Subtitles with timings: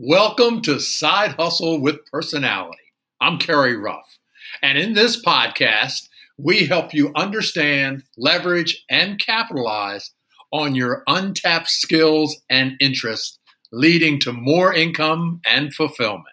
[0.00, 2.78] Welcome to Side Hustle with Personality.
[3.20, 4.20] I'm Kerry Ruff,
[4.62, 10.12] and in this podcast, we help you understand, leverage, and capitalize
[10.52, 13.40] on your untapped skills and interests,
[13.72, 16.26] leading to more income and fulfillment.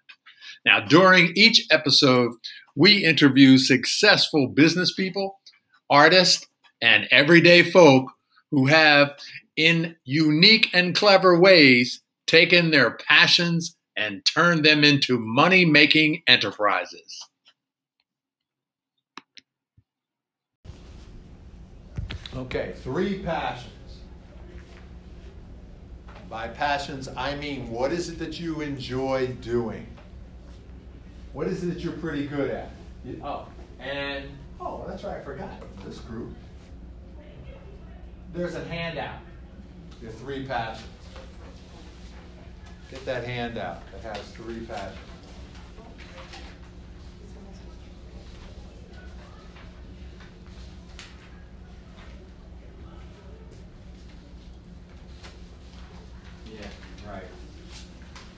[0.63, 2.33] Now, during each episode,
[2.75, 5.39] we interview successful business people,
[5.89, 6.45] artists,
[6.83, 8.11] and everyday folk
[8.51, 9.17] who have,
[9.57, 17.29] in unique and clever ways, taken their passions and turned them into money making enterprises.
[22.35, 23.71] Okay, three passions.
[26.29, 29.87] By passions, I mean what is it that you enjoy doing?
[31.31, 32.71] What is it that you're pretty good at?
[33.23, 33.47] Oh,
[33.79, 34.25] and
[34.59, 35.51] oh, that's right, I forgot
[35.85, 36.33] this group.
[38.33, 39.19] There's a handout.
[40.01, 40.87] Your three passions.
[42.91, 44.97] Get that hand out that has three passions.
[56.45, 57.23] Yeah, right.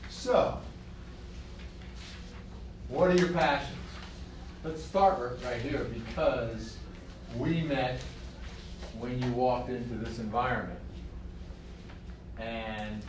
[0.09, 0.59] So,
[2.87, 3.77] what are your passions?
[4.63, 6.77] Let's start right here because
[7.37, 8.01] we met
[8.97, 10.79] when you walked into this environment.
[12.39, 13.03] And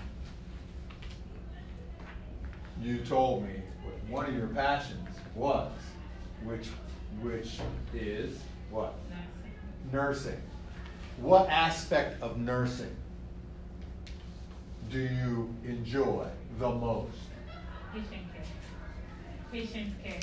[2.81, 5.73] you told me what one of your passions was,
[6.45, 6.69] which
[7.23, 7.59] which
[7.95, 8.39] is
[8.71, 8.95] what?
[9.11, 9.93] Nursing.
[9.93, 10.43] Nursing.
[11.17, 12.95] What aspect of nursing
[14.91, 16.27] do you enjoy
[16.59, 17.17] the most?
[17.93, 18.43] Patient care.
[19.51, 20.21] Patient care.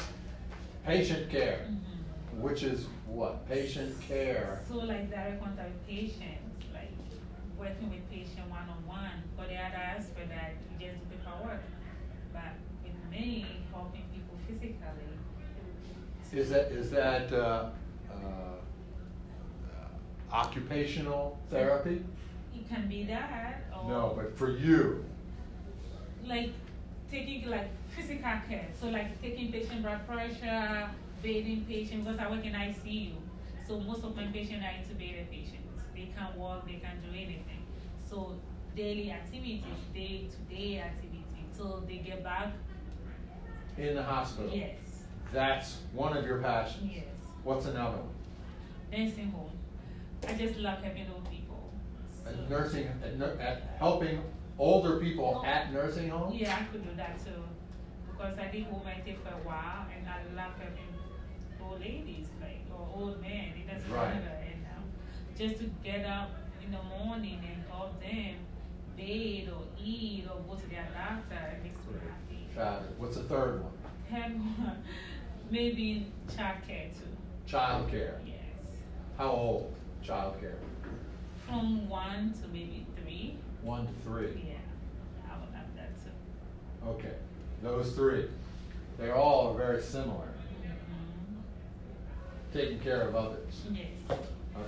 [0.85, 2.39] Patient care, Mhm.
[2.41, 3.47] which is what?
[3.49, 4.61] Patient care.
[4.69, 6.91] So like direct contact with patients, like
[7.57, 9.23] working with patient one on one.
[9.35, 11.61] But the other aspect that you just do paperwork.
[12.31, 12.53] But
[13.09, 14.79] me, helping people physically.
[16.33, 17.69] Is that is that uh,
[18.11, 18.15] uh,
[20.31, 22.03] occupational therapy?
[22.55, 25.05] It can be that or No, but for you,
[26.25, 26.51] like
[27.09, 28.67] taking like physical care.
[28.79, 30.89] So like taking patient blood pressure,
[31.21, 33.13] bathing patient because I work in ICU.
[33.67, 35.81] So most of my patients are intubated patients.
[35.95, 37.63] They can't walk, they can't do anything.
[38.09, 38.35] So
[38.75, 39.63] daily activities,
[39.93, 41.21] day to day activities.
[41.57, 42.49] So they get back.
[43.77, 44.51] In the hospital.
[44.53, 44.75] Yes.
[45.33, 46.91] That's one of your passions.
[46.93, 47.03] Yes.
[47.43, 48.09] What's another one?
[48.91, 49.51] Nursing home.
[50.27, 51.73] I just love helping old people.
[52.25, 54.21] At So- nursing, at, at helping
[54.57, 56.33] older people at nursing home.
[56.33, 57.43] Yeah, I could do that too.
[58.09, 60.87] Because I did home care for a while and I love helping
[61.61, 64.13] old ladies, like, or old men, it doesn't Right.
[64.15, 64.37] matter.
[64.47, 64.83] And um,
[65.37, 66.29] just to get up
[66.63, 68.35] in the morning and help them
[68.97, 72.47] bathe or eat or go to their doctor, it makes me happy.
[72.55, 72.93] Fabulous.
[72.97, 73.71] What's the third one?
[74.11, 74.31] Have
[75.51, 77.07] maybe childcare too.
[77.49, 78.15] Childcare.
[78.25, 78.35] Yes.
[79.17, 79.73] How old?
[80.03, 80.55] Childcare.
[81.47, 83.37] From one to maybe three.
[83.61, 84.45] One to three.
[84.47, 86.89] Yeah, I would love that too.
[86.89, 87.15] Okay.
[87.61, 88.25] Those three.
[88.97, 90.27] They all are very similar.
[90.63, 91.41] Mhm.
[92.53, 93.61] Taking care of others.
[93.71, 94.17] Yes.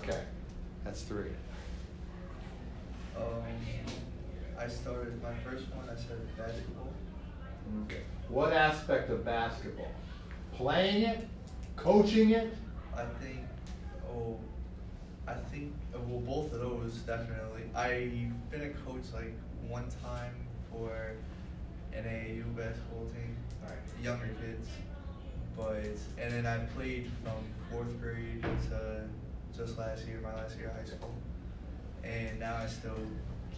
[0.02, 0.24] Okay.
[0.84, 1.32] That's three.
[3.16, 3.24] Um,
[4.60, 5.88] I started my first one.
[5.90, 6.90] I started basketball.
[7.86, 8.02] Okay.
[8.30, 9.92] What aspect of basketball?
[10.56, 11.28] Playing it?
[11.76, 12.54] Coaching it?
[12.96, 13.46] I think,
[14.10, 14.40] oh,
[15.28, 17.64] I think uh, well both of those definitely.
[17.76, 19.34] I've been a coach like
[19.68, 20.34] one time
[20.72, 21.12] for
[21.94, 23.36] an AAU basketball team,
[24.04, 24.68] younger kids,
[25.56, 25.76] but
[26.18, 29.04] and then I played from fourth grade to
[29.56, 31.14] just last year, my last year of high school,
[32.04, 32.98] and now I still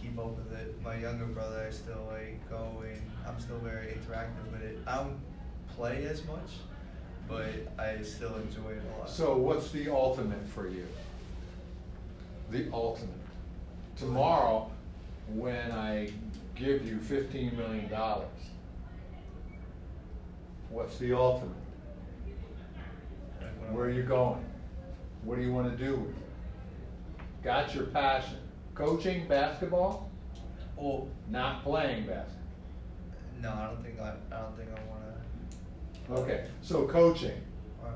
[0.00, 0.80] keep up with it.
[0.82, 4.78] My younger brother, I still like go and I'm still very interactive with it.
[4.86, 5.18] I don't
[5.76, 6.50] play as much,
[7.28, 7.46] but
[7.78, 9.10] I still enjoy it a lot.
[9.10, 10.86] So what's the ultimate for you?
[12.50, 13.08] The ultimate.
[13.96, 14.70] Tomorrow,
[15.28, 16.10] when I
[16.54, 18.26] give you fifteen million dollars,
[20.70, 21.54] what's the ultimate?
[23.40, 24.44] Like, when I'm- Where are you going?
[25.22, 26.22] What do you want to do with it?
[27.44, 28.38] Got your passion.
[28.84, 30.08] Coaching basketball?
[30.80, 32.36] Oh Not playing basketball.
[33.42, 34.14] no, I don't think I.
[34.34, 35.02] I don't think I want
[36.06, 36.12] to.
[36.22, 37.40] Okay, so coaching,
[37.84, 37.88] Uh,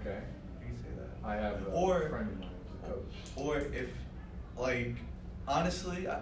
[0.00, 0.18] okay.
[0.60, 1.26] you can say that.
[1.28, 2.48] I have a Or- friend of mine
[2.82, 3.14] who's a coach.
[3.36, 3.90] Or if,
[4.58, 4.96] like,
[5.46, 6.18] honestly, I,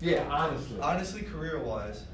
[0.00, 0.80] Yeah, honestly.
[0.80, 2.04] honestly, career wise,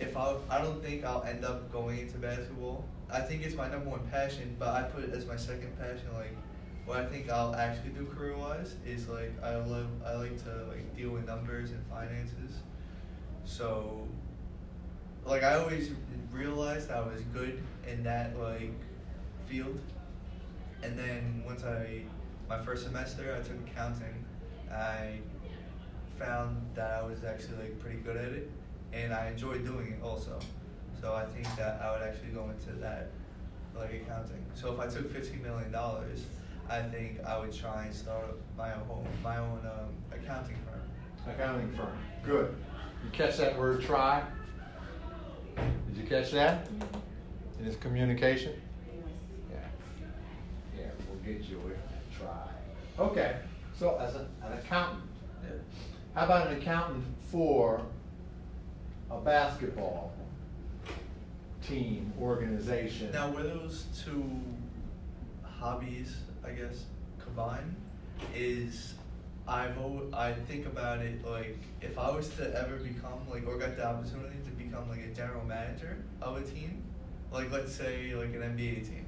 [0.00, 2.84] if I, I don't think I'll end up going into basketball.
[3.10, 6.06] I think it's my number one passion, but I put it as my second passion.
[6.14, 6.36] Like,
[6.90, 10.64] what I think I'll actually do career wise is like I love I like to
[10.68, 12.58] like deal with numbers and finances.
[13.44, 14.08] So
[15.24, 15.92] like I always
[16.32, 18.72] realized I was good in that like
[19.46, 19.78] field,
[20.82, 22.02] and then once I
[22.48, 24.24] my first semester I took accounting,
[24.68, 25.20] I
[26.18, 28.50] found that I was actually like pretty good at it,
[28.92, 30.40] and I enjoyed doing it also.
[31.00, 33.10] So I think that I would actually go into that
[33.78, 34.44] like accounting.
[34.54, 36.24] So if I took fifteen million dollars,
[36.70, 41.34] I think I would try and start up my own my own um, accounting firm.
[41.34, 41.98] Accounting firm.
[42.24, 42.54] Good.
[43.04, 44.22] You catch that word try?
[45.56, 46.68] Did you catch that?
[47.58, 48.52] In its communication?
[49.50, 49.58] Yeah.
[50.78, 51.76] Yeah, we'll get you with
[52.16, 52.48] try.
[52.98, 53.36] Okay,
[53.76, 55.02] so as a, an accountant,
[56.14, 57.82] how about an accountant for
[59.10, 60.12] a basketball
[61.66, 63.10] team, organization?
[63.12, 64.24] Now, were those two
[65.42, 66.84] hobbies, I guess,
[67.18, 67.76] combined?
[68.34, 68.94] Is
[69.48, 73.56] I've al- I think about it like if I was to ever become like or
[73.58, 76.82] got the opportunity to become like a general manager of a team,
[77.32, 79.06] like let's say like an NBA team,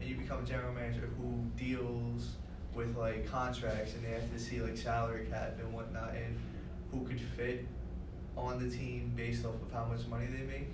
[0.00, 2.30] and you become a general manager who deals
[2.74, 6.38] with like contracts and they have to see like salary cap and whatnot and
[6.90, 7.66] who could fit
[8.36, 10.68] on the team based off of how much money they make.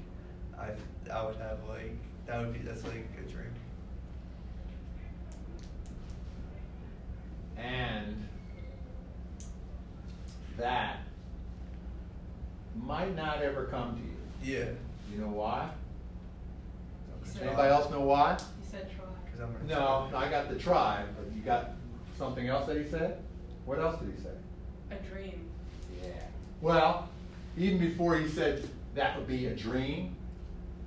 [0.59, 0.71] I
[1.13, 1.97] I would have like
[2.27, 3.53] that would be that's like a dream.
[7.63, 8.29] And
[10.59, 10.99] that
[12.77, 14.59] might not ever come to you.
[14.59, 14.71] Yeah,
[15.13, 15.71] You know why?
[17.23, 18.37] Cause Anybody else know why?
[18.61, 19.07] He said try.
[19.43, 21.71] I'm a No, I got the tribe, but you got
[22.19, 23.23] something else that he said?
[23.65, 24.31] What else did he say?
[24.91, 25.49] A dream.
[26.03, 26.11] Yeah.
[26.61, 27.09] Well,
[27.57, 30.17] even before he said that would be a dream,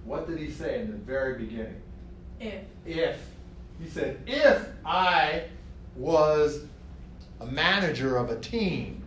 [0.03, 1.81] what did he say in the very beginning?
[2.39, 2.63] If.
[2.85, 3.27] If.
[3.81, 5.45] He said, if I
[5.95, 6.65] was
[7.41, 9.03] a manager of a team,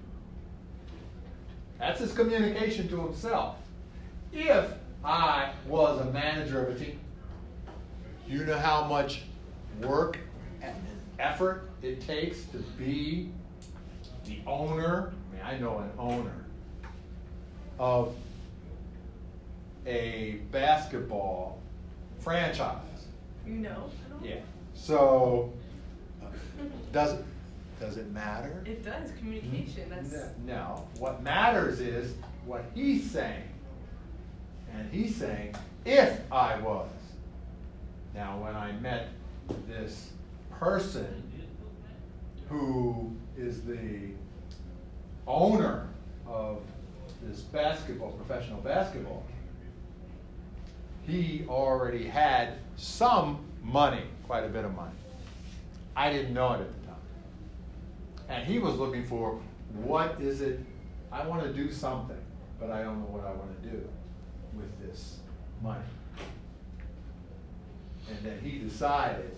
[1.79, 3.57] that's his communication to himself.
[4.33, 4.73] If
[5.05, 6.99] I was a manager of a team,
[8.27, 9.23] you know how much
[9.83, 10.19] work
[10.61, 10.75] and
[11.19, 13.31] effort it takes to be
[14.27, 15.13] the owner.
[15.31, 16.45] I mean, I know an owner
[17.79, 18.15] of
[19.87, 21.61] a basketball
[22.19, 22.77] franchise.
[23.47, 23.91] You know?
[24.23, 24.41] Yeah.
[24.75, 25.53] So,
[26.93, 27.25] does it,
[27.81, 28.63] does it matter?
[28.67, 29.11] It does.
[29.19, 29.85] Communication.
[29.85, 29.91] Hmm?
[29.91, 30.29] That's.
[30.47, 30.87] No.
[30.99, 32.15] What matters is
[32.45, 33.45] what he's saying.
[34.75, 35.55] And he's saying,
[35.85, 36.89] if I was.
[38.15, 39.09] Now, when I met
[39.69, 40.11] this
[40.51, 41.23] person
[42.49, 44.11] who is the
[45.27, 45.87] owner
[46.27, 46.63] of
[47.23, 49.25] this basketball, professional basketball,
[51.07, 54.93] he already had some money, quite a bit of money.
[55.99, 56.97] I didn't know it at the time.
[58.29, 59.41] And he was looking for
[59.75, 60.61] what is it,
[61.11, 62.21] I want to do something,
[62.61, 63.89] but I don't know what I want to do
[64.55, 65.19] with this
[65.61, 65.83] money.
[68.09, 69.35] And then he decided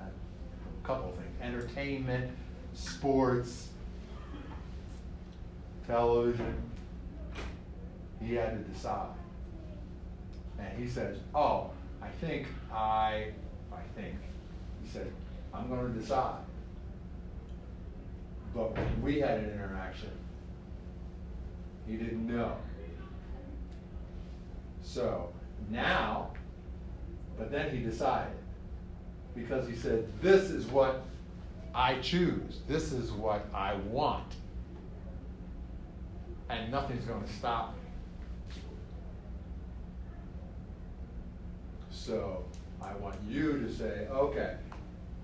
[0.00, 2.30] uh, a couple of things entertainment,
[2.74, 3.70] sports,
[5.84, 6.62] television.
[8.22, 9.08] He had to decide.
[10.60, 13.32] And he says, Oh, I think I,
[13.72, 14.14] I think,
[14.80, 15.10] he said,
[15.52, 16.42] I'm going to decide.
[18.54, 20.10] But when we had an interaction,
[21.86, 22.56] he didn't know.
[24.82, 25.30] So
[25.70, 26.30] now,
[27.36, 28.32] but then he decided.
[29.34, 31.02] Because he said, This is what
[31.74, 34.34] I choose, this is what I want.
[36.50, 37.80] And nothing's going to stop me.
[41.90, 42.44] So
[42.80, 44.54] I want you to say, okay,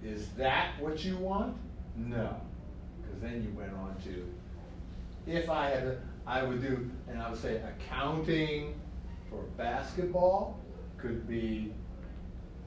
[0.04, 1.56] is that what you want?
[1.96, 2.36] No.
[3.02, 4.28] Because then you went on to,
[5.26, 8.78] if I had, I would do, and I would say accounting
[9.30, 10.58] for basketball
[10.98, 11.72] could be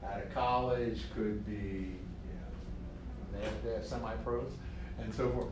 [0.02, 4.52] at a college, could be, you know, they have, they have semi-pros
[5.00, 5.48] and so forth.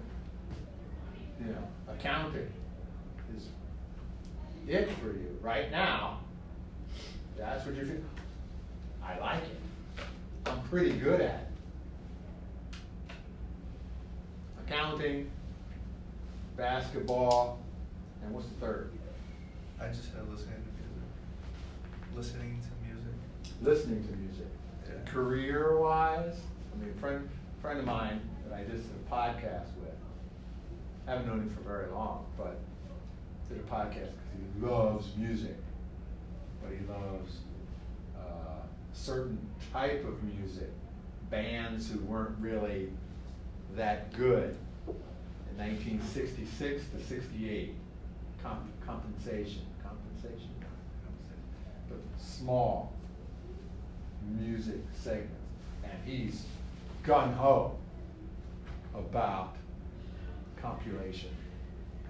[1.40, 2.50] You know, accounting
[3.36, 3.48] is
[4.66, 6.20] it for you right now.
[7.36, 7.96] That's what you feel.
[9.04, 9.60] I like it.
[10.46, 11.55] I'm pretty good at it.
[14.66, 15.30] Accounting,
[16.56, 17.60] basketball,
[18.24, 18.90] and what's the third?
[19.80, 22.16] I just said listening to music.
[22.16, 23.12] Listening to music.
[23.62, 24.46] Listening to music.
[24.84, 25.08] Yeah.
[25.08, 26.40] Career wise,
[26.74, 27.28] I mean, a friend,
[27.62, 29.94] friend of mine that I just did a podcast with,
[31.06, 32.58] I haven't known him for very long, but
[33.48, 35.56] did a podcast because he loves music,
[36.60, 37.36] but he loves
[38.18, 39.38] uh, certain
[39.72, 40.70] type of music,
[41.30, 42.88] bands who weren't really
[43.74, 44.56] that good
[44.86, 47.74] in 1966 to 68.
[48.42, 50.50] Comp- compensation, compensation,
[51.88, 52.92] but small
[54.38, 55.32] music segments.
[55.82, 56.44] And he's
[57.02, 57.76] gun ho
[58.94, 59.56] about
[60.60, 61.30] compilation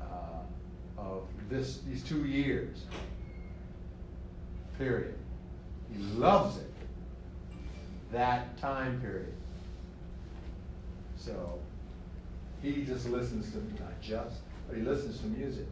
[0.01, 2.85] uh, of this these two years.
[4.79, 5.15] Period.
[5.93, 6.71] He loves it.
[8.13, 9.33] That time period.
[11.27, 11.59] So
[12.63, 14.37] he just listens to not just,
[14.69, 15.67] but he listens to music.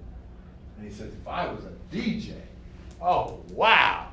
[0.76, 2.32] And he says, if I was a DJ,
[3.00, 4.08] oh wow.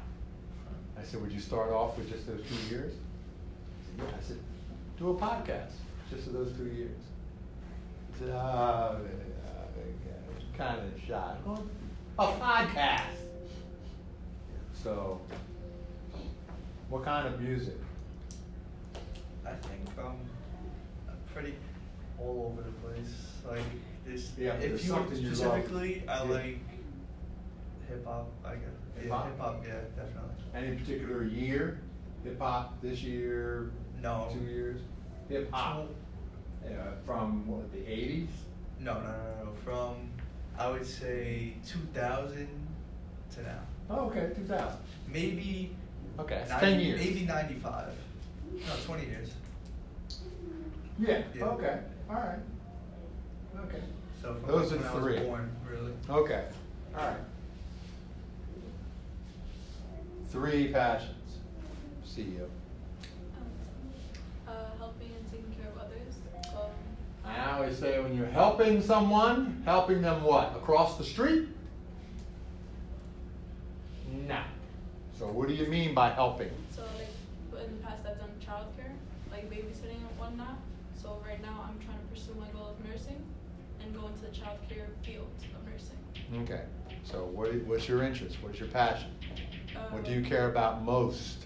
[0.97, 2.93] I said, would you start off with just those two years?
[2.93, 4.17] He said, yeah.
[4.17, 4.37] I said,
[4.99, 5.71] do a podcast
[6.11, 6.99] just for those two years.
[8.11, 8.97] He said, oh,
[10.55, 11.35] kind of shy.
[12.19, 13.01] A podcast.
[14.83, 15.19] So,
[16.89, 17.77] what kind of music?
[19.43, 20.17] I think um,
[21.33, 21.55] pretty
[22.19, 23.13] all over the place.
[23.47, 23.61] Like
[24.05, 25.37] this, Yeah, but there's if you something you love.
[25.37, 26.29] specifically, I Yeah.
[26.31, 26.57] like
[27.87, 28.31] hip hop.
[28.45, 28.63] I guess.
[28.95, 29.25] Yeah, Hip-hop?
[29.27, 29.63] hip hop.
[29.65, 30.35] Yeah, definitely.
[30.53, 31.79] Any particular year?
[32.23, 33.71] Hip hop this year?
[34.01, 34.29] No.
[34.31, 34.81] Two years?
[35.29, 35.89] Hip hop.
[36.63, 36.69] Uh,
[37.05, 38.27] from what, the 80s?
[38.79, 39.51] No, no, no, no.
[39.65, 39.95] From
[40.57, 42.47] I would say 2000
[43.35, 43.59] to now.
[43.89, 44.77] Oh, okay, 2000.
[45.11, 45.75] Maybe.
[46.19, 46.99] Okay, that's 90 10 years.
[46.99, 47.93] Maybe 95.
[48.53, 49.31] No, 20 years.
[50.99, 51.45] Yeah, Yeah.
[51.45, 51.79] okay,
[52.09, 52.39] all right.
[53.65, 53.81] Okay.
[54.21, 55.19] So from Those when are I was three.
[55.19, 55.93] born, really.
[56.09, 56.45] Okay,
[56.97, 57.17] all right.
[60.29, 61.15] Three passions.
[62.05, 62.47] CEO.
[64.47, 66.15] Uh, helping and taking care of others.
[66.55, 66.71] Um,
[67.25, 70.53] I always say when you're helping someone, helping them what?
[70.55, 71.47] Across the street?
[74.27, 74.41] No.
[75.17, 76.49] So what do you mean by helping?
[76.75, 78.91] so like in the past I've done childcare,
[79.31, 80.57] like babysitting and whatnot.
[81.01, 83.23] So right now I'm trying to pursue my goal of nursing
[83.81, 85.97] and go into the childcare field of nursing.
[86.43, 86.63] Okay.
[87.03, 88.37] So what, what's your interest?
[88.41, 89.09] What's your passion?
[89.89, 91.45] What do you Um, care about most?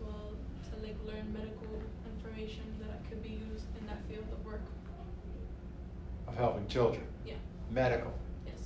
[0.00, 0.32] Well,
[0.70, 4.62] to like learn medical information that could be used in that field of work.
[6.26, 7.06] Of helping children?
[7.24, 7.34] Yeah.
[7.70, 8.12] Medical?
[8.44, 8.58] Yes.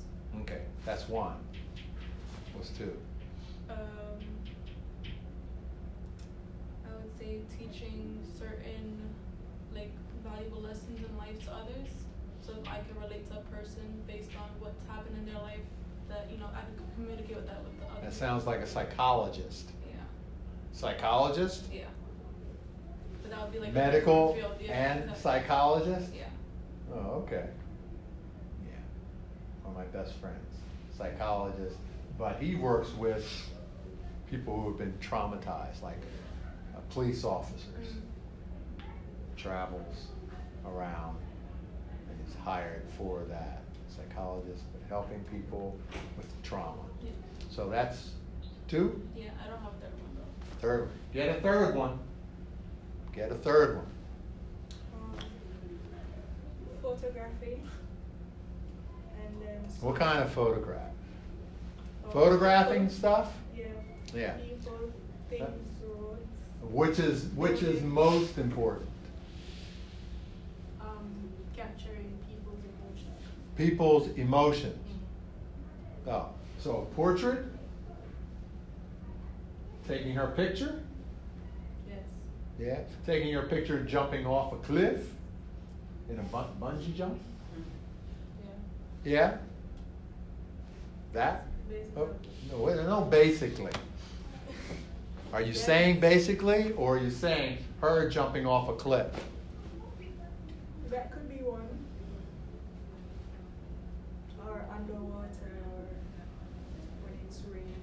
[0.43, 1.37] Okay, that's one.
[2.55, 2.97] What's two?
[3.69, 3.77] Um,
[7.03, 8.97] would say teaching certain
[9.75, 9.93] like
[10.25, 11.89] valuable lessons in life to others.
[12.43, 15.61] So if I can relate to a person based on what's happened in their life,
[16.09, 18.05] that you know I can communicate with that with the others.
[18.05, 19.71] That sounds like a psychologist.
[19.89, 19.97] Yeah.
[20.73, 21.65] Psychologist?
[21.73, 21.85] Yeah.
[23.23, 24.55] But that would be like Medical field.
[24.61, 25.23] Yeah, and exactly.
[25.23, 26.11] psychologist?
[26.17, 26.25] Yeah.
[26.93, 27.47] Oh, okay.
[28.65, 28.73] Yeah.
[29.63, 30.55] One of my best friends,
[30.97, 31.77] psychologist,
[32.19, 33.27] but he works with
[34.31, 35.99] people who have been traumatized, like
[36.91, 37.89] police officers.
[37.89, 39.37] Mhm.
[39.37, 40.09] Travels
[40.67, 41.17] around
[42.09, 43.63] and is hired for that.
[43.89, 45.77] Psychologist, but helping people
[46.17, 46.83] with trauma.
[47.03, 47.11] Yeah.
[47.51, 48.13] So that's
[48.69, 49.01] two.
[49.17, 50.57] Yeah, I don't have a third one though.
[50.61, 50.81] Third.
[50.87, 50.91] one.
[51.13, 51.99] Get a third one.
[53.13, 53.87] Get a third one.
[54.95, 55.17] um,
[56.83, 57.63] photography,
[59.19, 60.93] and then What kind of photograph?
[62.07, 63.37] Oh, Photographing people- stuff?
[63.55, 63.65] Yeah.
[64.15, 64.33] Yeah.
[64.35, 64.93] People,
[65.29, 66.27] things, roads.
[66.63, 68.89] Which is which is most important?
[70.81, 70.89] Um,
[71.57, 73.23] capturing people's emotions.
[73.57, 74.77] People's emotions.
[76.07, 77.45] Oh, so a portrait?
[79.89, 80.81] Taking her picture?
[81.89, 81.99] Yes.
[82.59, 82.79] Yeah.
[83.05, 85.01] Taking your picture jumping off a cliff
[86.09, 87.19] in a bun- bungee jump?
[89.05, 89.13] Yeah.
[89.13, 89.37] Yeah.
[91.13, 91.47] That?
[91.69, 92.03] Basically.
[92.55, 93.73] Oh, no, no, basically.
[95.33, 99.07] Are you saying basically, or are you saying her jumping off a cliff?
[100.91, 101.69] That could be one.
[104.45, 105.87] Or underwater, or
[107.05, 107.77] when it's raining.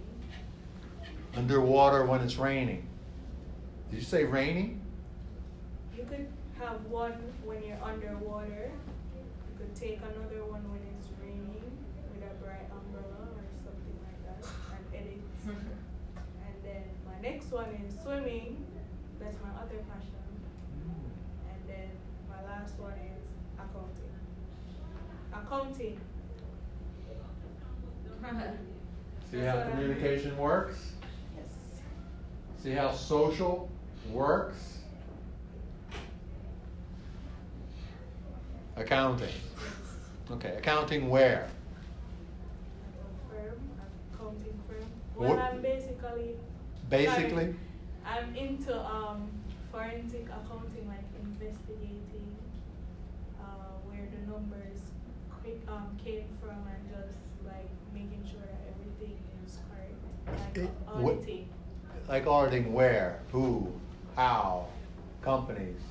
[1.37, 2.85] Underwater when it's raining.
[3.89, 4.81] Did you say raining?
[5.95, 6.27] You could
[6.59, 7.13] have one
[7.45, 8.71] when you're underwater.
[9.15, 9.23] You
[9.57, 11.71] could take another one when it's raining
[12.13, 14.43] with a bright umbrella or something like that
[14.75, 15.21] and edit.
[15.47, 16.83] and then
[17.51, 18.65] my next one is swimming.
[19.19, 20.13] That's my other passion.
[21.49, 21.89] And then
[22.29, 24.11] my last one is accounting.
[25.33, 25.99] Accounting.
[29.31, 30.93] See how communication works?
[31.37, 31.49] Yes.
[32.63, 33.69] See how social
[34.11, 34.79] works?
[38.75, 39.33] Accounting.
[40.31, 41.47] Okay, accounting where?
[43.29, 43.59] Firm,
[44.13, 44.85] accounting firm.
[45.15, 46.35] Well, What- I'm basically.
[46.89, 47.53] Basically?
[48.05, 49.29] I'm into um,
[49.71, 52.35] forensic accounting, like investigating
[53.39, 53.43] uh,
[53.85, 54.79] where the numbers
[55.41, 60.69] quick, um, came from and just like making sure that everything is correct, like It-
[61.01, 61.49] what- auditing.
[62.07, 63.69] Like auditing where, who,
[64.15, 64.67] how,
[65.21, 65.81] companies?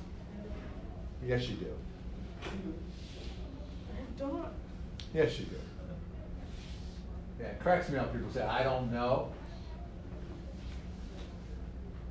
[1.27, 1.75] Yes, you do.
[2.43, 4.47] I don't.
[5.13, 5.57] Yes, you do.
[7.39, 8.15] Yeah, it cracks me up.
[8.15, 9.29] People say, I don't know.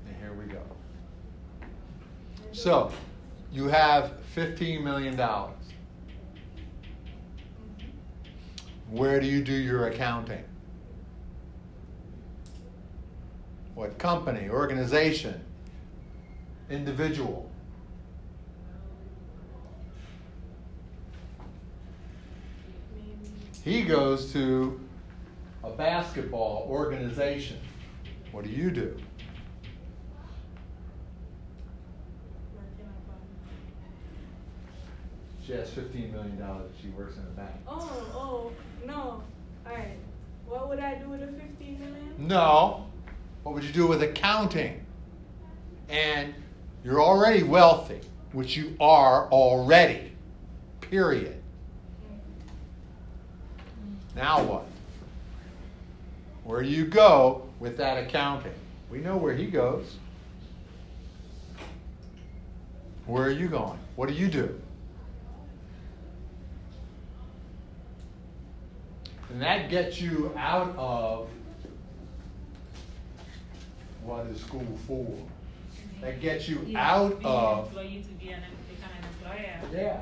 [0.05, 0.61] And here we go.
[2.51, 2.91] So,
[3.51, 5.19] you have $15 million.
[8.89, 10.43] Where do you do your accounting?
[13.73, 15.43] What company, organization,
[16.69, 17.49] individual?
[23.65, 24.79] He goes to
[25.63, 27.57] a basketball organization.
[28.31, 28.95] What do you do?
[32.55, 33.25] working up on-
[35.45, 36.41] She has $15 million.
[36.81, 37.55] She works in a bank.
[37.67, 38.51] Oh, oh,
[38.85, 39.21] no.
[39.67, 39.97] Alright.
[40.47, 42.13] What would I do with the fifteen million?
[42.17, 42.85] No.
[43.43, 44.85] What would you do with accounting?
[45.89, 46.33] And
[46.83, 50.11] you're already wealthy, which you are already.
[50.81, 51.41] Period.
[54.15, 54.65] Now what?
[56.43, 58.53] Where do you go with that accounting?
[58.89, 59.97] We know where he goes.
[63.07, 63.79] Where are you going?
[63.95, 64.59] What do you do?
[69.31, 71.27] And that gets you out of
[74.03, 75.07] what is school for?
[76.01, 77.67] That gets you Yeah, out being of.
[77.67, 79.59] employee to be an, become an employer.
[79.81, 80.01] Yeah.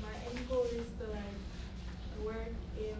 [0.00, 2.94] My end goal is to like work in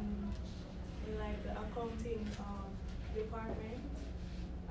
[1.06, 2.66] in like the accounting um
[3.14, 3.78] department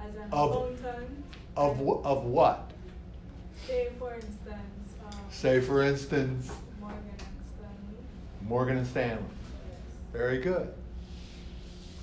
[0.06, 1.24] as an Of- accountant.
[1.56, 2.70] Of, and wh- of what?
[3.66, 7.22] Say for instance, um, Say, for instance, Morgan and
[7.56, 8.48] Stanley.
[8.48, 9.24] Morgan and Stanley.
[10.14, 10.22] Yes.
[10.22, 10.74] Very good.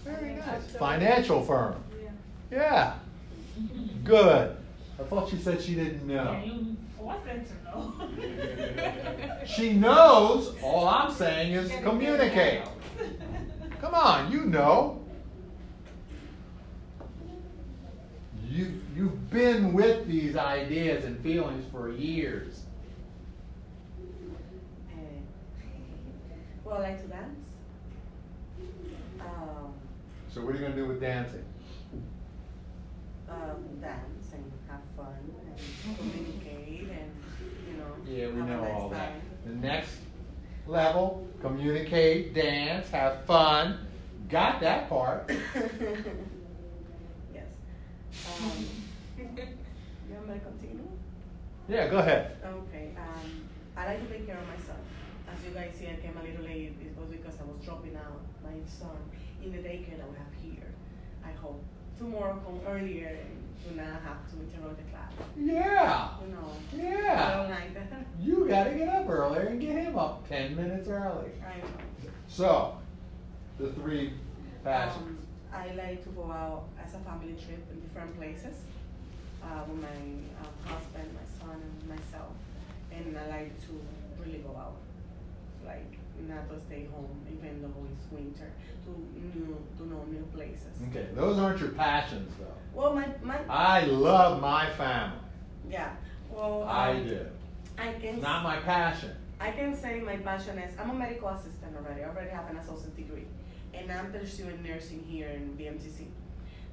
[0.04, 0.76] Very And nice.
[0.76, 1.76] Financial firm.
[2.02, 2.10] Yeah.
[2.50, 2.94] Yeah.
[4.04, 4.56] Good.
[5.00, 6.32] I thought she said she didn't know.
[6.32, 9.36] Yeah, you forced them to know.
[9.46, 10.54] She knows.
[10.62, 12.62] All I'm saying is communicate.
[13.80, 15.00] Come on, you know.
[18.48, 22.62] You, you've been with these ideas and feelings for years.
[24.92, 24.96] Eh,
[26.64, 27.43] well, I like to dance.
[30.34, 31.44] So what are you going to do with dancing?
[33.30, 35.14] um, dance and have fun
[35.46, 37.12] and communicate and,
[37.68, 37.94] you know.
[38.04, 39.10] Yeah, we have a know nice all that.
[39.10, 39.20] time.
[39.46, 39.98] The next
[40.66, 43.86] level, communicate, dance, have fun.
[44.28, 45.30] Got that part.
[47.32, 47.52] yes.
[48.26, 48.66] Um,
[49.16, 49.26] you
[50.14, 50.88] want me to continue?
[51.68, 52.38] Yeah, go ahead.
[52.44, 52.90] Okay.
[52.98, 53.44] Um,
[53.76, 54.80] I like to take care of my son.
[55.32, 56.74] As you guys see, I came a little late.
[56.80, 58.98] It was because I was dropping out my son
[59.44, 60.72] in the daycare that we have here.
[61.24, 61.62] I hope
[61.98, 65.12] tomorrow come earlier and do not have to interrupt the class.
[65.36, 66.08] Yeah.
[66.24, 66.52] You know.
[66.74, 67.32] Yeah.
[67.32, 68.06] I don't like that.
[68.22, 71.30] You got to get up earlier and get him up 10 minutes early.
[71.44, 72.10] I know.
[72.28, 72.78] So,
[73.58, 74.14] the three
[74.62, 75.02] passions.
[75.02, 75.18] Um,
[75.52, 78.56] I like to go out as a family trip in different places
[79.42, 82.32] uh, with my um, husband, my son, and myself.
[82.92, 83.80] And I like to
[84.24, 84.76] really go out,
[85.66, 85.98] like
[86.28, 88.50] not to stay home even though it's winter.
[88.84, 90.76] To new, to know new places.
[90.90, 92.46] Okay, those aren't your passions though.
[92.74, 95.18] Well, my my I love my family.
[95.70, 95.94] yeah.
[96.30, 97.26] Well, I um, do.
[97.78, 99.10] I can It's not my passion.
[99.40, 102.02] I can say my passion is I'm a medical assistant already.
[102.02, 103.26] I already have an associate degree,
[103.72, 106.06] and I'm pursuing nursing here in BMTC.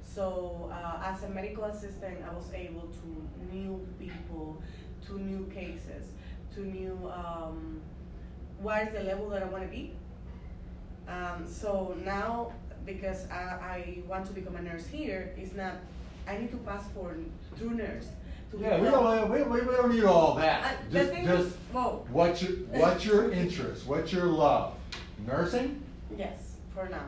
[0.02, 4.62] So uh, as a medical assistant, I was able to new people,
[5.06, 6.08] to new cases,
[6.54, 7.80] to new um,
[8.62, 9.92] what is the level that I want to be.
[11.08, 12.52] Um, so now,
[12.86, 15.74] because I, I want to become a nurse here, it's not.
[16.26, 17.16] I need to pass for
[17.56, 18.06] through nurse.
[18.52, 20.76] To Yeah, we don't, we, we, we don't need all that.
[20.90, 23.86] the Just, just is, well, what's your, what's your interest?
[23.86, 24.74] What's your love?
[25.26, 25.82] Nursing?
[26.16, 27.06] yes, for now.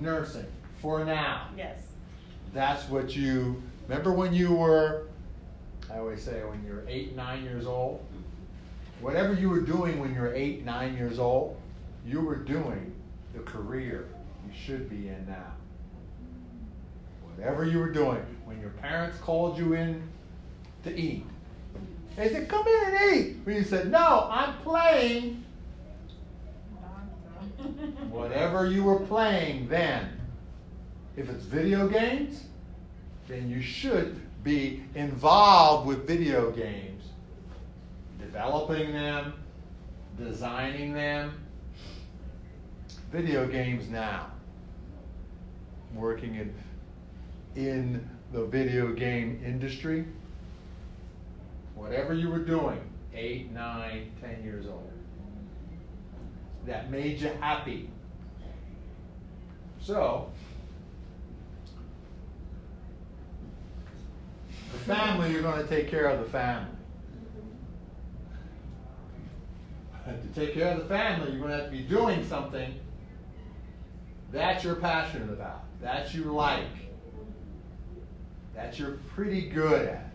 [0.00, 0.46] Nursing.
[0.80, 1.48] For now.
[1.56, 1.78] Yes.
[2.54, 5.08] That's what you, remember when you were,
[5.92, 8.02] I always say when you were eight, nine years old?
[9.00, 11.60] Whatever you were doing when you were eight, nine years old,
[12.04, 12.94] you were doing
[13.34, 14.08] the career
[14.46, 15.52] you should be in now.
[17.34, 20.02] Whatever you were doing, when your parents called you in
[20.84, 21.24] to eat,
[22.16, 23.36] they said, come in and eat.
[23.44, 25.44] When you said, no, I'm playing.
[28.10, 30.20] Whatever you were playing then,
[31.16, 32.44] if it's video games,
[33.28, 36.99] then you should be involved with video games,
[38.20, 39.34] developing them,
[40.18, 41.44] designing them,
[43.10, 44.30] video games now.
[45.94, 46.54] Working in
[47.56, 50.04] in the video game industry.
[51.74, 52.80] Whatever you were doing,
[53.14, 54.92] eight, nine, ten years old,
[56.66, 57.90] that made you happy.
[59.80, 60.30] So,
[64.72, 66.70] the family, you're going to take care of the family.
[69.89, 72.74] And to take care of the family, you're going to have to be doing something
[74.32, 76.66] that you're passionate about, that you like,
[78.54, 80.10] that you're pretty good at.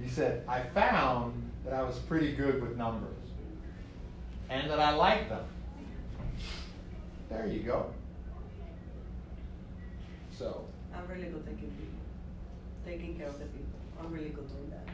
[0.00, 3.16] He said, I found that I was pretty good with numbers
[4.48, 5.44] and that I like them.
[7.28, 7.92] There you go.
[10.36, 11.98] So, I'm really good taking people,
[12.86, 13.66] taking care of the people.
[14.00, 14.88] I'm really good doing that.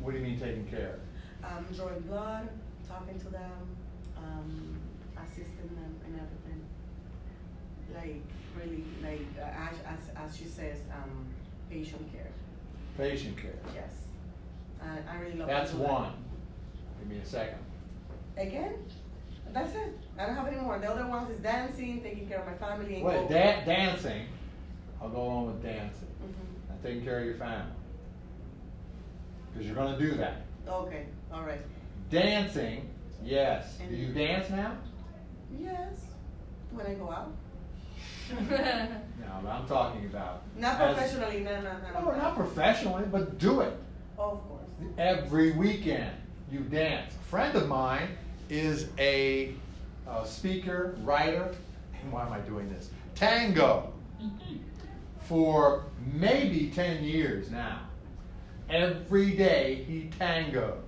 [0.00, 1.00] what do you mean taking care?
[1.42, 2.48] Um, drawing blood,
[2.90, 3.76] talking to them,
[4.16, 4.78] um,
[5.16, 6.60] assisting them and everything.
[7.94, 8.22] Like
[8.56, 11.26] really, like uh, as, as as she says, um,
[11.70, 12.30] patient care.
[12.96, 13.58] Patient care.
[13.74, 13.94] Yes,
[14.82, 15.48] I, I really love.
[15.48, 15.88] That's do that.
[15.88, 16.12] one.
[17.00, 17.58] Give me a second.
[18.36, 18.74] Again,
[19.52, 19.98] that's it.
[20.18, 20.78] I don't have any more.
[20.78, 22.96] The other ones is dancing, taking care of my family.
[22.96, 24.26] And Wait, da- dancing.
[25.02, 26.08] I'll go along with dancing.
[26.22, 26.70] Mhm.
[26.72, 27.72] And taking care of your family.
[29.52, 30.42] Because you're going to do that.
[30.68, 31.60] Okay, all right.
[32.10, 32.88] Dancing,
[33.24, 33.78] yes.
[33.88, 34.76] Do you dance now?
[35.58, 36.00] Yes,
[36.72, 37.32] when I go out.
[39.20, 40.42] No, but I'm talking about.
[40.56, 42.10] Not as- professionally, no, no, no.
[42.12, 43.76] No, not professionally, but do it.
[44.18, 44.62] Of course.
[44.98, 46.10] Every weekend
[46.50, 47.12] you dance.
[47.14, 48.08] A friend of mine
[48.48, 49.54] is a,
[50.08, 51.54] uh speaker, writer,
[52.02, 52.90] and why am I doing this?
[53.14, 53.92] Tango.
[55.20, 57.80] For maybe 10 years now.
[58.68, 60.78] Every day he tangos.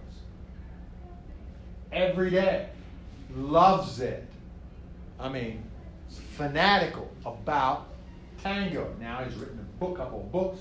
[1.92, 2.68] Every day.
[3.34, 4.26] Loves it.
[5.18, 5.62] I mean,
[6.08, 7.86] fanatical about
[8.42, 8.94] tango.
[9.00, 10.60] Now he's written a book, couple of books,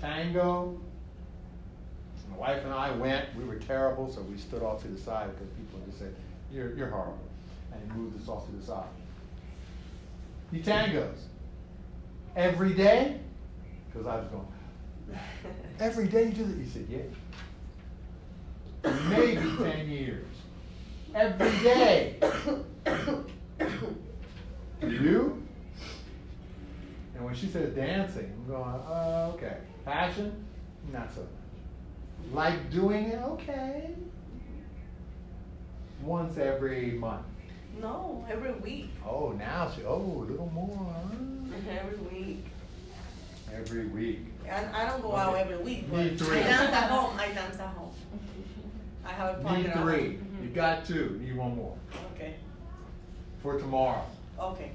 [0.00, 0.80] tango.
[2.30, 3.34] My wife and I went.
[3.36, 6.14] We were terrible, so we stood off to the side because people just said,
[6.52, 7.18] "You're you're horrible,"
[7.72, 8.88] and he moved us off to the side.
[10.52, 11.18] He tangos
[12.36, 13.18] every day
[13.86, 14.46] because I was going.
[15.80, 16.58] Every day you do that?
[16.58, 17.02] He said, "Yeah."
[19.08, 20.26] Maybe ten years.
[21.14, 22.16] Every day.
[24.82, 25.42] you?
[27.14, 29.58] And when she says dancing, I'm going, oh, okay.
[29.84, 30.44] Passion?
[30.92, 31.28] Not so much.
[32.32, 33.20] Like doing it?
[33.22, 33.90] Okay.
[36.02, 37.26] Once every month.
[37.80, 38.90] No, every week.
[39.06, 40.94] Oh, now she, oh, a little more.
[41.14, 42.44] Mm-hmm, every week.
[43.54, 44.26] Every week.
[44.48, 46.38] And I don't go out every week, but Need three.
[46.38, 47.18] I dance at home.
[47.18, 47.92] I dance at home.
[49.04, 49.58] I have a partner.
[49.58, 49.76] Need at
[50.38, 50.46] home.
[50.46, 50.48] three.
[50.48, 51.20] You got two.
[51.22, 51.76] Need one more.
[52.14, 52.34] Okay.
[53.42, 54.04] For tomorrow.
[54.40, 54.70] Okay.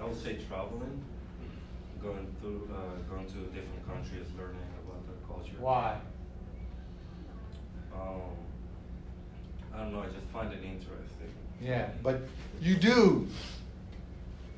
[0.00, 1.04] I would say traveling,
[2.02, 5.52] going through, uh, going to different countries, learning about their culture.
[5.58, 6.00] Why?
[7.94, 8.20] Um,
[9.74, 10.00] I don't know.
[10.00, 11.34] I just find it interesting.
[11.60, 12.22] Yeah, but
[12.60, 13.28] you do.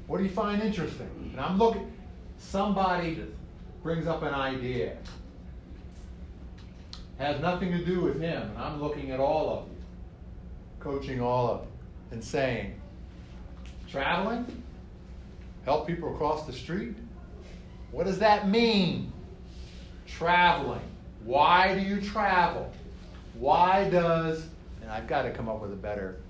[0.06, 1.08] What do you find interesting?
[1.32, 1.92] And I'm looking,
[2.38, 3.20] somebody
[3.82, 4.96] brings up an idea.
[7.18, 9.76] Has nothing to do with him, and I'm looking at all of you,
[10.80, 11.68] coaching all of you,
[12.12, 12.80] and saying,
[13.88, 14.62] traveling?
[15.64, 16.96] Help people across the street?
[17.92, 19.12] What does that mean?
[20.06, 20.80] Traveling.
[21.24, 22.72] Why do you travel?
[23.34, 24.46] Why does,
[24.80, 26.20] and I've got to come up with a better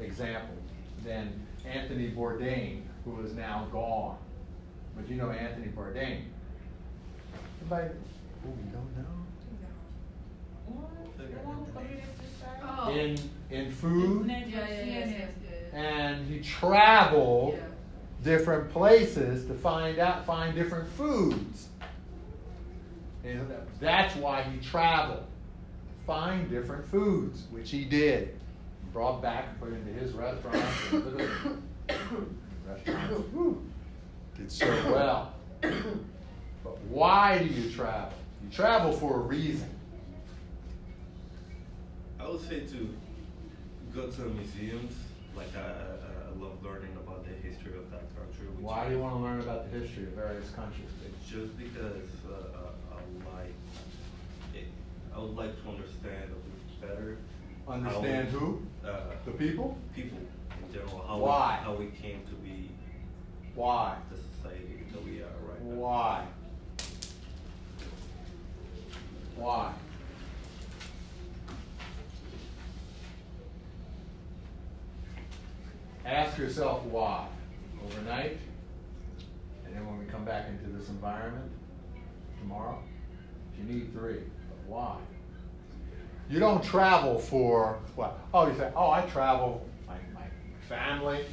[0.00, 0.56] example
[1.04, 4.16] than Anthony Bourdain, who is now gone.
[4.96, 6.22] But you know Anthony Bourdain.
[7.60, 7.94] Anybody?
[8.44, 9.17] Oh, you don't know?
[12.80, 12.90] Oh.
[12.90, 13.18] In
[13.50, 15.26] in food, Yeah, yeah,
[15.72, 17.58] and he traveled
[18.22, 21.68] different places to find out find different foods.
[23.24, 23.50] And
[23.80, 25.24] that's why he traveled.
[26.06, 28.34] Find different foods, which he did.
[28.92, 30.64] Brought back and put into his restaurant.
[32.66, 33.58] Restaurants
[34.36, 35.34] did so well.
[36.64, 38.12] But why do you travel?
[38.42, 39.70] You travel for a reason.
[42.20, 42.94] I would say to
[43.94, 44.92] go to museums.
[45.36, 48.46] Like I, I, I love learning about the history of that country.
[48.48, 50.88] which Why do you want to learn about the history of various countries?
[51.06, 52.58] It's just because uh,
[52.92, 53.54] I, I like
[54.54, 54.66] it.
[55.14, 57.18] I would like to understand a bit better.
[57.68, 58.62] Understand how, who?
[58.84, 59.76] Uh, The people?
[59.94, 61.04] people in general.
[61.06, 61.58] How Why?
[61.60, 62.70] We, how we came to be
[63.54, 63.96] Why?
[64.10, 65.74] the society that we are right now.
[65.74, 66.26] Why?
[69.36, 69.72] Why?
[76.38, 77.26] Ask yourself why
[77.84, 78.38] overnight,
[79.64, 81.50] and then when we come back into this environment
[82.38, 82.80] tomorrow,
[83.58, 84.20] you need three.
[84.48, 84.96] But why?
[86.30, 88.20] You don't travel for what?
[88.32, 90.26] Oh, you say, oh, I travel my, my
[90.68, 91.24] family,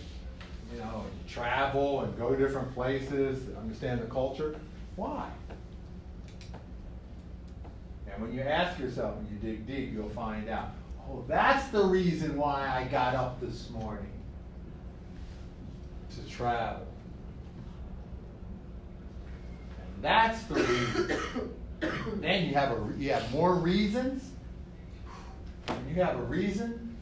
[0.74, 4.60] you know, travel and go to different places, understand the culture.
[4.96, 5.30] Why?
[8.12, 10.72] And when you ask yourself and you dig deep, you'll find out,
[11.08, 14.15] oh, that's the reason why I got up this morning
[16.16, 16.88] to travel.
[19.80, 21.54] And that's the reason.
[22.16, 24.32] then you have a you have more reasons.
[25.90, 26.96] You have a reason.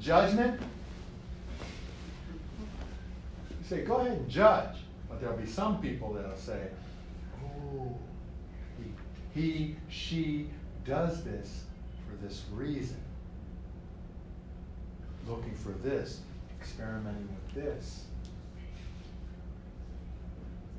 [0.00, 0.60] Judgment.
[3.50, 4.76] You say, go ahead and judge.
[5.08, 6.68] But there'll be some people that'll say,
[7.44, 7.96] oh,
[9.34, 10.48] he, he she
[10.84, 11.64] does this
[12.08, 12.96] for this reason.
[15.28, 16.20] Looking for this,
[16.62, 18.04] experimenting with this.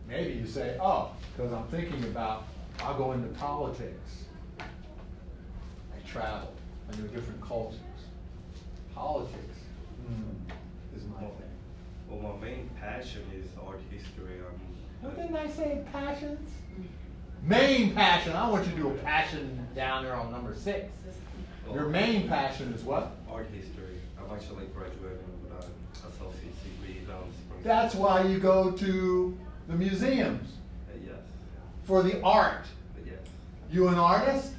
[0.08, 2.46] Maybe you say, oh, because I'm thinking about,
[2.82, 4.24] I'll go into politics.
[4.60, 6.54] I travel,
[6.90, 7.80] I know different cultures.
[8.96, 9.58] Politics
[10.10, 11.30] mm, is my thing.
[12.10, 14.40] Well, my main passion is art history.
[14.40, 14.62] Um,
[15.02, 16.50] What didn't I say passions?
[17.42, 18.34] Main passion.
[18.34, 20.86] I want you to do a passion down there on number six.
[21.74, 23.18] Your main passion is what?
[23.30, 24.00] art history.
[24.18, 25.34] I'm actually graduating
[26.26, 27.62] with an associate's degree down Spring.
[27.64, 30.50] That's why you go to the museums
[30.90, 31.16] Uh, yes.
[31.84, 32.66] for the art.
[32.96, 33.16] Uh, yes.
[33.72, 34.54] You an artist?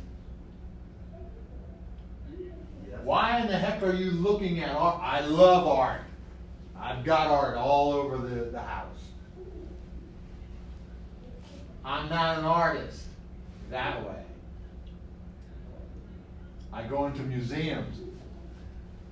[2.88, 2.98] Yes.
[3.02, 5.00] Why in the heck are you looking at art?
[5.02, 6.00] I love art.
[6.78, 8.88] I've got art all over the, the house.
[11.84, 13.02] I'm not an artist
[13.70, 14.22] that way.
[16.72, 17.98] I go into museums.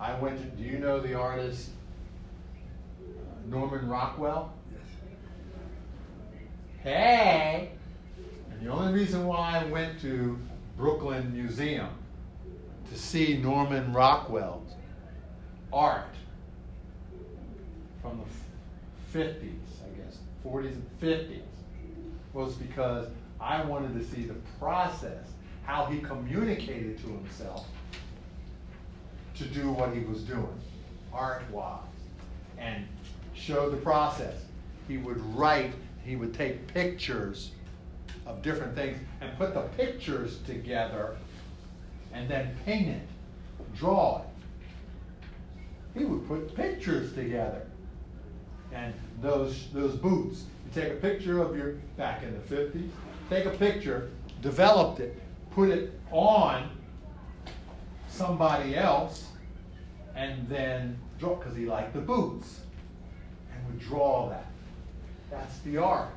[0.01, 1.69] I went to, do you know the artist
[3.49, 4.53] Norman Rockwell?
[4.73, 4.81] Yes.
[6.83, 7.73] Hey!
[8.51, 10.39] And the only reason why I went to
[10.77, 11.91] Brooklyn Museum
[12.91, 14.75] to see Norman Rockwell's
[15.73, 16.15] art
[18.03, 19.45] from the 50s,
[19.85, 21.43] I guess, 40s and 50s,
[22.33, 23.09] was because
[23.41, 25.27] I wanted to see the process,
[25.65, 27.67] how he communicated to himself
[29.37, 30.61] to do what he was doing,
[31.13, 31.81] art wise,
[32.59, 32.87] and
[33.35, 34.35] show the process.
[34.89, 35.73] He would write,
[36.05, 37.53] he would take pictures
[38.27, 41.17] of different things and put the pictures together
[42.13, 43.09] and then paint it,
[43.75, 45.99] draw it.
[45.99, 47.67] He would put pictures together.
[48.73, 52.89] And those, those boots, you take a picture of your, back in the 50s,
[53.29, 56.71] take a picture, developed it, put it on
[58.09, 59.29] somebody else,
[60.15, 62.61] and then draw, because he liked the boots,
[63.79, 64.47] draw that.
[65.31, 66.11] That's the art.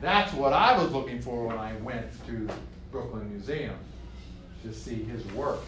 [0.00, 2.48] That's what I was looking for when I went to
[2.90, 3.76] Brooklyn Museum
[4.64, 5.62] to see his work.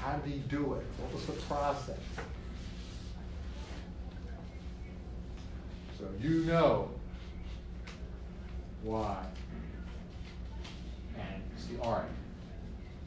[0.00, 0.84] How did he do it?
[0.98, 1.98] What was the process?
[5.98, 6.90] So you know
[8.82, 9.24] why.
[11.18, 12.08] And it's the art.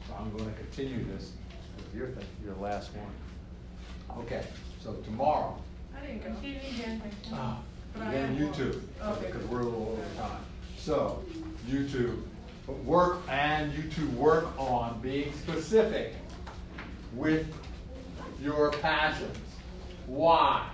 [0.06, 1.32] So I'm going to continue this
[1.76, 4.22] with your thing, your last one.
[4.24, 4.44] Okay,
[4.84, 5.56] so tomorrow,
[5.96, 6.30] I didn't go.
[6.42, 7.32] She didn't get a question.
[7.32, 7.58] Ah,
[7.94, 8.54] But I then am you one.
[8.54, 9.26] two, Okay.
[9.26, 10.40] because we're a little over time.
[10.76, 11.22] So,
[11.66, 12.22] you two,
[12.84, 16.12] work, and you two work on being specific
[17.14, 17.46] with
[18.42, 19.38] your passions.
[20.06, 20.68] Why?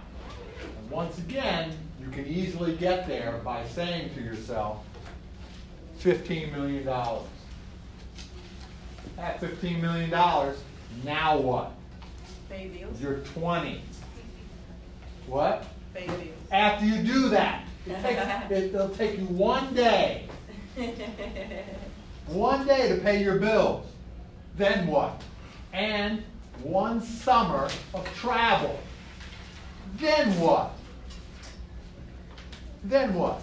[0.80, 4.84] And once again, you can easily get there by saying to yourself,
[5.98, 7.28] fifteen million dollars.
[9.18, 10.58] At fifteen million dollars,
[11.04, 11.72] now what?
[12.48, 13.00] Pay bills.
[13.00, 13.82] You're twenty.
[15.30, 15.64] What?
[16.50, 20.26] After you do that, it takes, it, it'll take you one day,
[22.26, 23.86] one day to pay your bills.
[24.56, 25.22] Then what?
[25.72, 26.24] And
[26.64, 28.80] one summer of travel.
[29.98, 30.72] Then what?
[32.82, 33.40] Then what?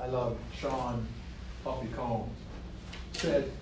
[0.00, 1.06] I love Sean
[1.62, 2.36] Puffy Combs.
[3.12, 3.52] Said,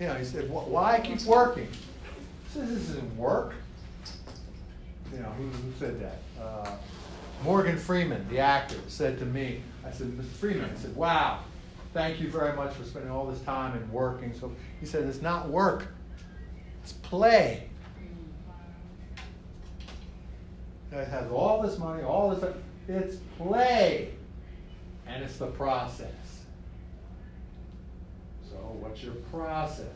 [0.00, 1.68] you know, he said, "Wh- why keep working?
[1.68, 3.54] He says, this isn't work.
[5.12, 6.42] You know, who, who said that?
[6.42, 6.76] Uh,
[7.42, 10.24] Morgan Freeman, the actor, said to me, I said, Mr.
[10.24, 11.40] Freeman, I said, wow,
[11.94, 14.34] thank you very much for spending all this time and working.
[14.34, 15.86] So he said, it's not work,
[16.82, 17.68] it's play.
[20.90, 22.54] It has all this money, all this,
[22.88, 24.14] it's play.
[25.06, 26.44] And it's the process.
[28.48, 29.86] So what's your process?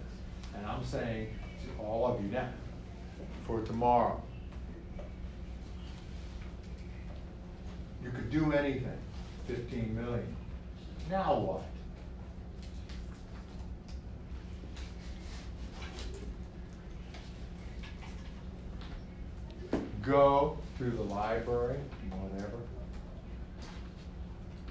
[0.56, 1.28] And I'm saying
[1.62, 2.48] to all of you now,
[3.46, 4.22] for tomorrow.
[8.02, 8.98] You could do anything,
[9.46, 10.36] 15 million.
[11.10, 11.62] Now what?
[20.02, 21.78] Go to the library,
[22.10, 22.58] whatever,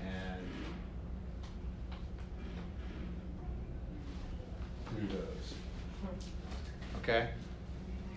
[0.01, 0.41] and
[4.97, 5.53] do those.
[7.01, 7.29] Okay?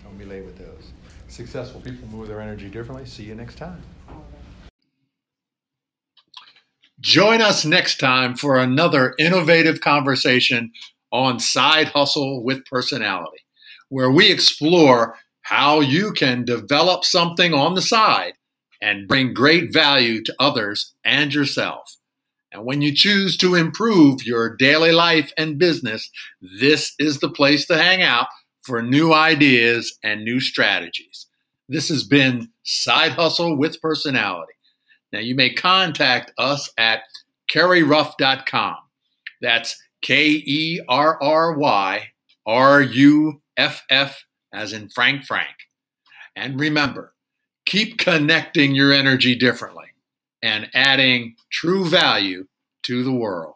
[0.03, 0.91] Don't be late with those.
[1.29, 3.05] Successful people move their energy differently.
[3.05, 3.81] See you next time.
[6.99, 10.71] Join us next time for another innovative conversation
[11.11, 13.45] on Side Hustle with Personality,
[13.89, 18.33] where we explore how you can develop something on the side
[18.81, 21.97] and bring great value to others and yourself.
[22.51, 26.09] And when you choose to improve your daily life and business,
[26.41, 28.27] this is the place to hang out
[28.61, 31.27] for new ideas and new strategies.
[31.67, 34.54] This has been Side Hustle with Personality.
[35.15, 37.03] Now, you may contact us at
[37.49, 38.75] kerryruff.com.
[39.39, 42.09] That's K E R R Y
[42.45, 45.55] R U F F, as in Frank Frank.
[46.35, 47.13] And remember,
[47.65, 49.85] keep connecting your energy differently
[50.41, 52.47] and adding true value
[52.83, 53.55] to the world.